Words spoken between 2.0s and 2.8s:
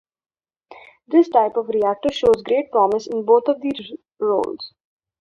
shows great